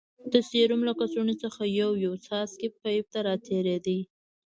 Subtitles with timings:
[0.31, 3.97] د سيروم له کڅوړې څخه يو يو څاڅکى پيپ ته راتېرېده.